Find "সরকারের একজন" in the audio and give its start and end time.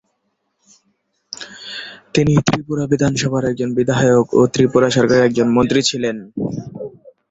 4.95-5.47